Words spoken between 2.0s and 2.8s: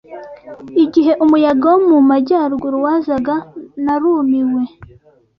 majyaruguru